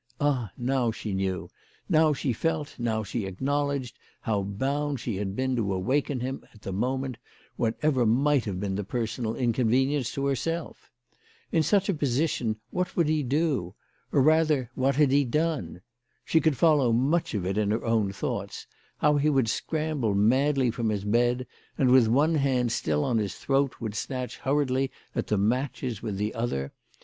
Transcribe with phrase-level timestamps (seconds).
[0.19, 1.47] Ah, now she knew,
[1.87, 6.63] now she felt, now she acknowledged how bound she had been to awaken him at
[6.63, 7.17] the moment,
[7.55, 10.89] whatever might have been the personal inconvenience to herself!
[11.51, 13.75] In such a position what would he do
[14.11, 15.81] or rather what had he done?
[16.25, 18.65] She could follow much of it in her own thoughts;
[18.97, 21.45] how he would scramble madly from his bed,
[21.77, 26.17] and, with one hand still on his throat, would snatch hurriedly at the matches with
[26.17, 26.73] the other.